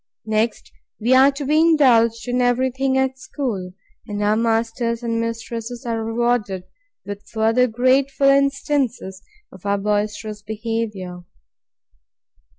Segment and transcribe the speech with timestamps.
[0.25, 3.73] Next, we are to be indulged in every thing at school;
[4.07, 6.63] and our masters and mistresses are rewarded
[7.05, 11.23] with further grateful instances of our boisterous behaviour.